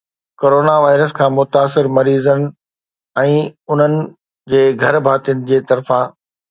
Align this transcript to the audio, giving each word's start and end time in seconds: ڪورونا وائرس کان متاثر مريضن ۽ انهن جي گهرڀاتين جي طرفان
ڪورونا 0.39 0.75
وائرس 0.83 1.11
کان 1.17 1.29
متاثر 1.39 1.85
مريضن 1.97 2.39
۽ 3.27 3.35
انهن 3.75 3.95
جي 4.55 4.63
گهرڀاتين 4.83 5.47
جي 5.53 5.65
طرفان 5.73 6.05